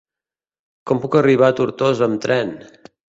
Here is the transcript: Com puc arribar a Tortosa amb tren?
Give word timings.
Com 0.91 1.01
puc 1.03 1.17
arribar 1.21 1.49
a 1.53 1.55
Tortosa 1.59 2.07
amb 2.09 2.25
tren? 2.25 2.51